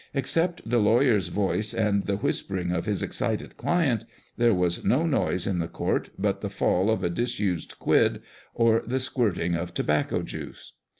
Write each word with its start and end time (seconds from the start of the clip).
Except 0.15 0.67
the 0.67 0.79
lawyer's 0.79 1.27
voice 1.27 1.75
and 1.75 2.01
the 2.01 2.17
whispering 2.17 2.71
of 2.71 2.85
his 2.85 3.03
excited 3.03 3.55
client, 3.55 4.03
there 4.35 4.51
was 4.51 4.83
no 4.83 5.05
noise 5.05 5.45
in 5.45 5.59
the 5.59 5.67
court 5.67 6.09
but 6.17 6.41
the 6.41 6.49
fall 6.49 6.89
of 6.89 7.03
a 7.03 7.09
disused 7.11 7.77
quid 7.77 8.23
or 8.55 8.81
the 8.83 8.99
squirling 8.99 9.53
of 9.53 9.75
tobacco 9.75 10.23
juice. 10.23 10.73